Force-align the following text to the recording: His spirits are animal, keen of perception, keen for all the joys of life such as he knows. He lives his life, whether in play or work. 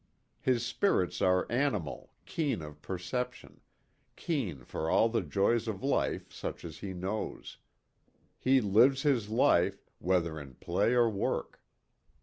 His 0.39 0.65
spirits 0.65 1.21
are 1.21 1.45
animal, 1.51 2.09
keen 2.25 2.63
of 2.63 2.81
perception, 2.81 3.61
keen 4.15 4.63
for 4.63 4.89
all 4.89 5.09
the 5.09 5.21
joys 5.21 5.67
of 5.67 5.83
life 5.83 6.33
such 6.33 6.65
as 6.65 6.79
he 6.79 6.91
knows. 6.91 7.59
He 8.39 8.61
lives 8.61 9.03
his 9.03 9.29
life, 9.29 9.85
whether 9.99 10.39
in 10.39 10.55
play 10.55 10.95
or 10.95 11.07
work. 11.07 11.61